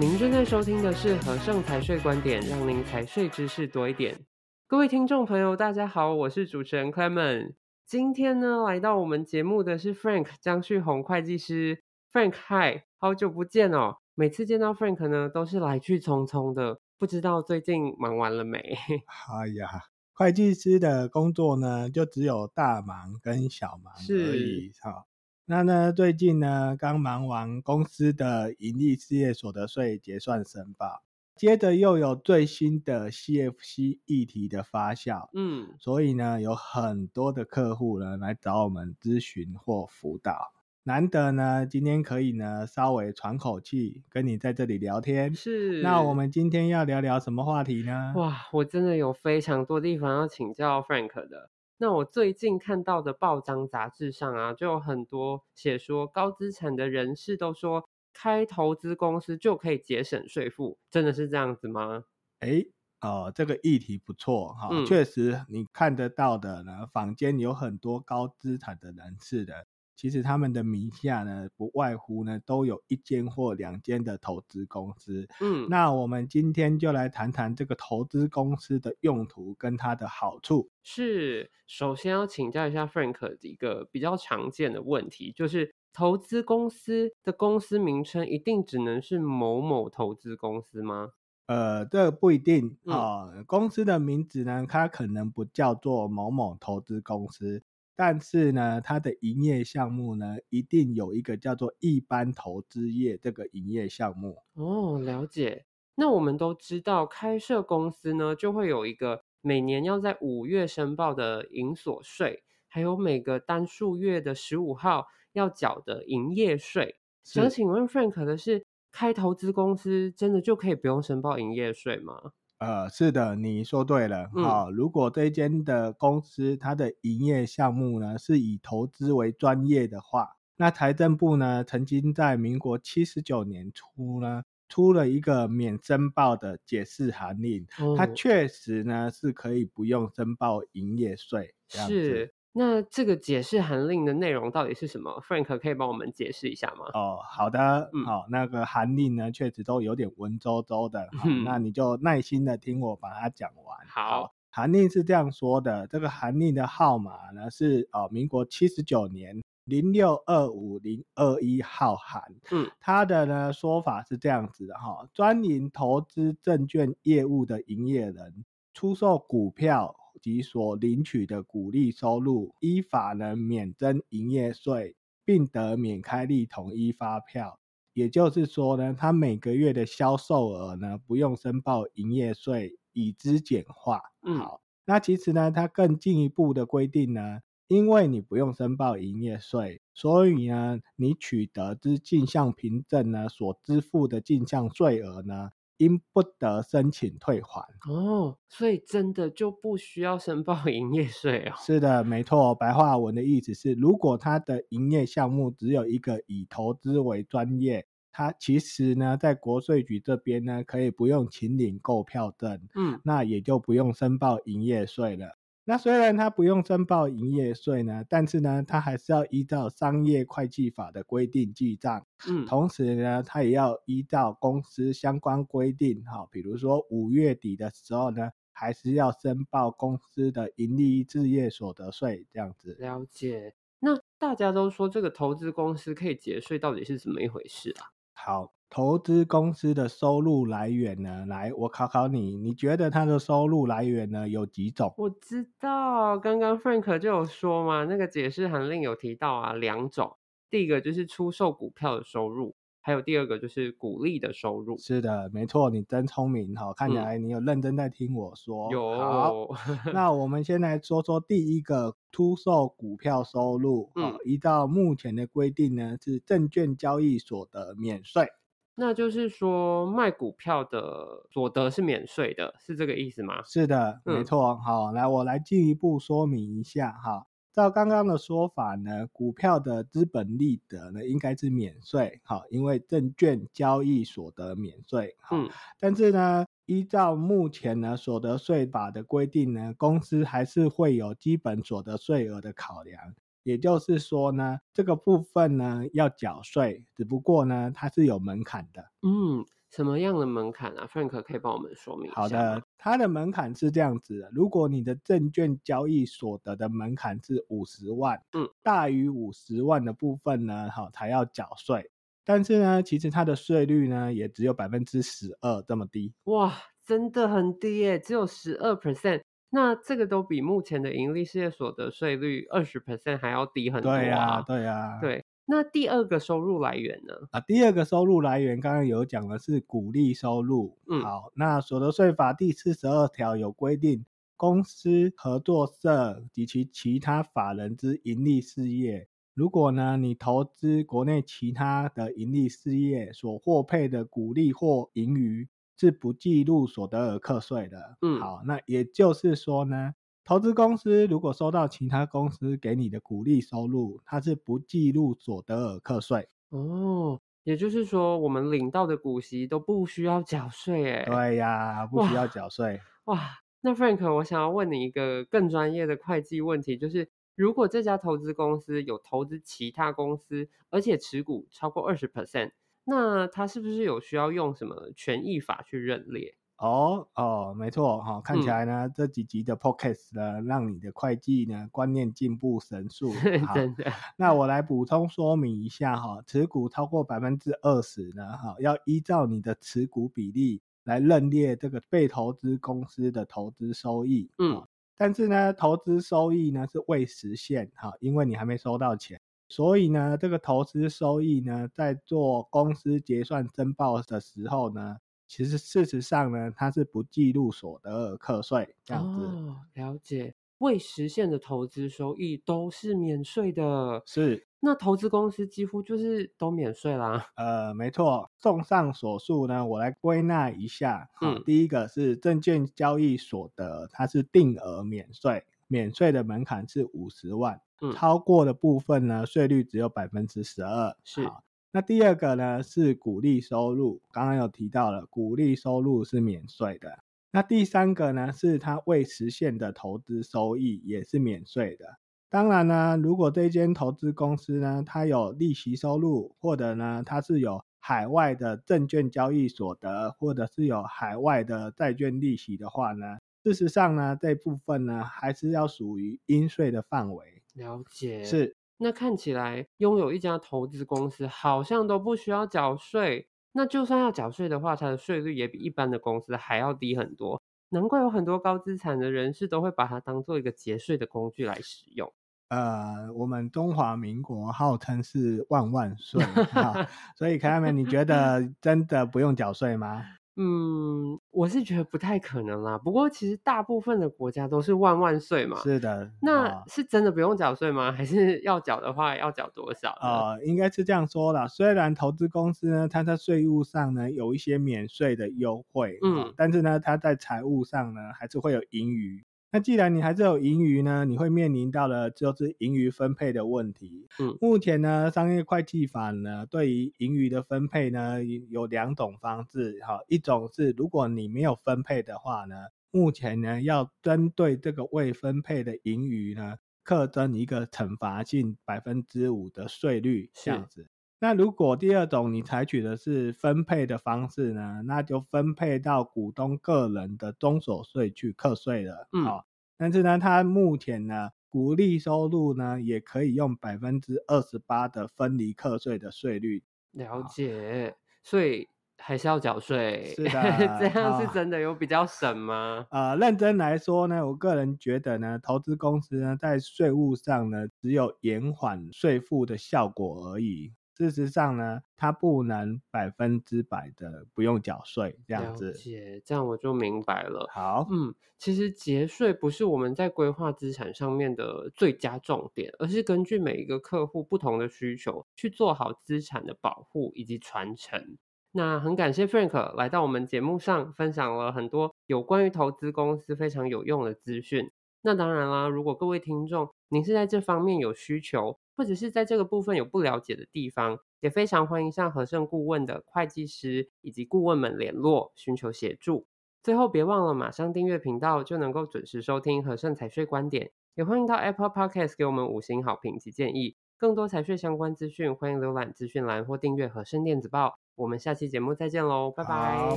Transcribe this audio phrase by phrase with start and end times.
[0.00, 4.18] 您正在收听的是和盛财税观点，让您财税知识多一点。
[4.66, 7.52] 各位听众朋友，大家好，我是主持人 Clement。
[7.84, 11.82] 今天呢，来到我们节目的是 Frank 江旭红会计师。
[12.10, 13.98] Frank，嗨，好久不见哦！
[14.14, 18.58] 每次见到 Frank 呢，都是来去匆匆的，不知道最近忙完了没？
[18.58, 19.68] 哎呀，
[20.14, 24.72] 会计师的工作呢，就只有大忙跟小忙而已。
[24.80, 25.06] 好。
[25.44, 31.02] 那呢，最近呢，刚忙完公司的盈利事业所得税结算申报，
[31.36, 40.52] 接着又有最新的 CFC 议题的发酵，嗯，所以呢，有很多的客户呢来找我们咨询或辅导。
[40.84, 45.34] 难得呢，今天可以呢稍微喘口气，跟你在这里聊天。
[45.34, 48.12] 是，那我们今天要聊聊什么话题呢？
[48.16, 51.50] 哇，我真的有非常多地方要请教 Frank 的。
[51.82, 62.04] 那我最近看到的报章杂志上啊，就有很多写说高资产的人士都说开投资公司就可以节省税负，真的是这样子吗？
[62.38, 62.64] 哎，
[63.00, 69.66] 哦，这个议题不错哈，嗯，确实你看得到的呢，坊间有很多高资产的人士的。
[70.02, 75.28] 其实他们的名下呢，不外乎呢，都有一间或两间的投资公司。
[75.40, 80.68] 嗯，那我们今天就来谈谈这个投资公司的用途跟它的好处。
[80.82, 91.10] 是，首先要请教一下 Frank 一个比较常见的问题，就是投资公司的公司名称一定只能是某某投资公司吗？
[91.46, 97.62] 呃，这个不一定啊，嗯，公司的名字呢，它可能不叫做某某投资公司。
[98.04, 104.38] 但是呢，它的营业项目呢，一定有一个叫做一般投资业这个营业项目。
[104.54, 105.66] 哦，了解。
[105.94, 116.96] 那我们都知道，开设公司呢，就会有一个每年要在五月申报的营所税，还有每个单数月的十五号要缴的营业税。
[117.22, 122.32] 想请问 Frank 的是，开投资公司真的就可以不用申报营业税吗？
[122.62, 124.30] 呃，是的，你说对了。
[124.36, 141.54] 好、如果这间的公司它的营业项目呢是以投资为专业的话，那财政部呢曾经在民国七十九年初呢出了一个免申报的解释函令，哦、它确实呢是可以不用申报营业税。
[141.68, 142.32] 是。
[142.54, 146.84] 那这个解释函令的内容到底是什么？Frank 可以帮我们解释一下吗？
[146.92, 153.78] 哦，好的，嗯，好，那个函令呢，确实都有点文绉绉的，嗯，那你就耐心的听我把它讲完。
[153.88, 169.96] 好，函令是这样说的，这个函令的号码呢是哦，民国七十九年零六二五零二一号函，嗯，它的呢说法是这样子的哈，专营投资证券业务的营业人出售股票。
[170.22, 177.58] 及所领取的股利收入，依法呢免征营业税，并得免开立统一发票。
[177.92, 184.00] 也就是说呢，他每个月的销售额呢不用申报营业税，以资简化。
[184.22, 195.50] 嗯，好，那其实呢，它更进一步的规定呢，因为你不用申报营业税，所以呢，你取得之进项凭证呢所支付的进项税额呢。
[195.78, 201.54] 应不得申请退还哦，所以真的就不需要申报营业税哦。
[201.58, 202.54] 是的，没错。
[202.54, 215.38] 白话文的意思是，如果他的营业项目只有一个以投资为专业，他其实呢，在国税局这边呢，可以不用请领购票证，嗯，那也就不用申报营业税了。
[215.64, 222.04] 那虽然他不用申报营业税呢，但是呢，他还是要依照商业会计法的规定记账。
[222.28, 232.76] 嗯，同时呢，他也要依照公司相关规定，哈，比如说五月底的时候呢，还是要申报公司的盈利事业所得税这样子。
[232.80, 233.54] 了解。
[233.78, 237.90] 那大家都说这个投资公司可以节税，到底是怎么一回事啊？
[238.14, 238.52] 好。
[238.72, 241.26] 投资公司的收入来源呢？
[241.26, 244.94] 来，我考考你，你觉得它的收入来源呢有几种？
[244.96, 250.16] 我知道，刚刚 Frank 就有说嘛，那个解释函令有提到啊，两种，
[250.48, 254.78] 第一个就是出售股票的收入，还有第二个就是股利的收入。
[254.78, 258.72] 是的，没错，你真聪明哈，看起来你有认真在听我说。
[258.72, 259.54] 有、
[259.92, 263.90] 那我 们先来说说第一个出售股票收入。
[263.96, 268.26] 嗯，依照目前的规定呢，是证券交易所得免税。
[268.74, 273.42] 那就是说，卖股票的所得是免税的，是这个意思吗？
[273.44, 274.52] 是的，没错。
[274.52, 277.26] 嗯、好，来，我来进一步说明一下哈。
[277.52, 285.14] 照刚刚的说法呢，股票的资本利得呢，应该是免税，好，因为证券交易所得免税。
[285.30, 292.98] 嗯，但是呢，依照目前呢所得税法的规定呢，公司还是会有基本所得税额的考量。
[293.42, 298.82] 也就是说呢，这个部分呢要缴税，只不过呢它是有门槛的。
[299.02, 302.20] 嗯，什么样的门槛啊？Frank 可以帮我们说明一下。
[302.20, 311.90] 好的，它的门槛是这样子的：如果你的证券交易所得的门槛是五十万，嗯，大于五十万的部分呢，好才要缴税。
[312.24, 316.14] 但是呢，其实它的税率呢，也只有百分之十二这么低。
[316.24, 316.54] 哇，
[316.86, 319.22] 真的很低耶，只有十二 percent。
[319.54, 323.98] 那这个都比目前的盈利事业所得税率二十 percent 还要低很多啊。
[323.98, 325.24] 对呀，对呀，对。
[325.44, 327.14] 那第二个收入来源呢？
[327.32, 330.78] 啊，第二个收入来源刚刚有讲的是股利收入。
[330.88, 334.06] 嗯，好，那所得税法第四十二条有规定，
[334.38, 345.46] 公司、合作社及其其他法人之盈利事业，如果呢你投资国内其他的盈利事业所获配的股利或盈余，
[345.82, 347.96] 是不计入所得额课税的。
[348.02, 349.94] 嗯，好，那也就是说呢。
[350.24, 356.28] 投资公司如果收到其他公司给你的股利收入，它是不计入所得额课税。
[356.50, 361.04] 哦，也就是说，我们领到的股息都不需要缴税，哎。
[361.04, 362.80] 对呀，不需要缴税。
[363.06, 363.30] 哇，哇，
[363.62, 372.52] 那 Frank，我想要问你一个更专业的会计问题，就是如果这家投资公司有投资其他公司，而且持股超过二十 percent，
[372.84, 376.34] 那他是不是有需要用什么权益法去认列？
[376.58, 383.12] 哦哦，没错哈、哦，看起来呢、嗯、这几集的 podcast 呢，让你的会计呢观念进步神速。
[383.52, 383.92] 真的。
[384.16, 394.30] 那我来补充说明一下哈、哦，持股超过百分之二十呢，哈，要依照你的持股比例来认列这个被投资公司的投资收益。
[394.38, 394.68] 嗯、哦。
[394.96, 399.20] 但是呢，投资收益呢是未实现哈、哦，因为你还没收到钱，
[399.52, 404.96] 所以呢，这个投资收益呢，在做公司结算申报的时候呢。
[405.28, 409.24] 其实事实上呢，它是不计入所得额课税这样子。
[409.24, 410.34] 哦，了解。
[410.58, 414.02] 未实现的投资收益都是免税的。
[414.06, 414.46] 是。
[414.60, 417.26] 那投资公司几乎就是都免税啦。
[417.36, 418.30] 呃，没错。
[418.38, 421.10] 综上所述呢，我来归纳一下。
[421.20, 421.42] 嗯。
[421.44, 427.60] 第一个是证券交易所得，它是定额免税，免税的门槛是五十万。
[427.82, 427.92] 嗯。
[427.92, 430.96] 超过的部分呢，税率只有百分之十二。
[431.04, 431.28] 是。
[431.74, 436.98] 那第二个呢是股利收入，刚刚有提到了，股利收入是免税的。
[437.30, 441.96] 那第三个呢是它未实现的投资收益，也是免税的。
[442.28, 457.41] 当然呢，如果这间投资公司呢它有利息收入，或者呢它是有海外的证券交易所得，或者是有海外的债券利息的话呢，事实上呢这部分呢还是要属于应税的范围。
[457.54, 458.24] 了解。
[458.24, 458.56] 是。
[458.78, 463.28] 那看起来拥有一家投资公司好像都不需要缴税。
[463.52, 467.40] 那就算要缴税的话，它的税率也比一般的公司还要低很多。
[467.68, 472.12] 难怪有很多高资产的人士都会把它当做一个节税的工具来使用。
[472.48, 476.22] 呃，我们中华民国号称是万万税，
[477.16, 480.02] 所以 Clement，你觉得真的不用缴税吗？
[480.36, 482.78] 嗯，我是觉得不太可能啦。
[482.78, 485.60] 不过其实大部分的国家都是万万岁嘛。
[485.62, 486.10] 是的。
[486.22, 487.92] 那是真的不用缴税吗？
[487.96, 489.94] 还是要缴的话要缴多少？
[490.00, 491.46] 呃，应该是这样说啦。
[491.46, 499.22] 虽然投资公司呢，它在税务上呢有一些免税的优惠，嗯，但是呢，它在财务上呢还是会有盈余。
[499.52, 504.08] 那既然你还是有盈余呢，你会面临到的就是盈余分配的问题。
[504.18, 509.78] 嗯，目前呢，商业会计法呢，对于盈余的分配呢，有两种方式。
[509.86, 512.56] 哈，一种是如果你没有分配的话呢，
[512.90, 520.88] 目前呢要针对这个未分配的盈余呢，课征一个惩罚性百分之五的税率，这样子。
[521.22, 529.06] 那如果第二种你采取的是分配的方式呢，那就分配到股东个人的中所税去课税了。
[529.12, 529.46] 嗯，好，
[529.78, 536.64] 但是呢，它目前呢，股利收入呢，也可以用百分之二十八的分离课税的税率。
[536.90, 538.66] 了解，所以
[538.98, 540.12] 还是要缴税。
[540.16, 540.30] 是的，
[540.80, 542.84] 这样是真的有比较省吗？
[542.90, 550.72] 呃，认真来说呢，我个人觉得呢，投资公司呢，在税务上呢，只有延缓税负的效果而已。
[550.96, 555.70] 事实上呢，它不能百分之百的不用缴税这样子。
[555.70, 557.48] 了解，这样我就明白了。
[557.52, 568.18] 好，嗯，其实节税不是我们在规划资产上面的最佳重点，而是根据每一个客户不同的需求去做好资产的保护以及传承。
[568.54, 574.70] 那很感谢 Frank 来到我们节目上，分享了很多有关于投资公司非常有用的资讯。
[575.00, 586.26] 那当然啦，如果各位听众您是在这方面有需求，或者是在这个部分有不了解的地方，也非常欢迎向和盛顾问的会计师以及顾问们联络，寻求协助。
[586.62, 590.70] 最后别忘了马上订阅频道，就能够准时收听和盛财税观点。
[590.94, 593.76] 也欢迎到 Apple Podcast 给我们五星好评及建议。
[593.98, 597.78] 更多财税相关资讯，欢迎浏览资讯栏或订阅和盛电子报。
[597.94, 599.96] 我们下期节目再见喽，拜拜，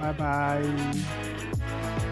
[0.00, 2.03] 拜拜。